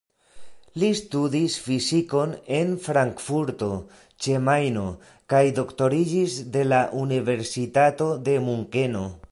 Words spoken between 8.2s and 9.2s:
de Munkeno.